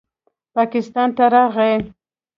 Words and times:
پاکستان 0.55 1.09
ته 1.17 1.25
راغے 1.33 1.71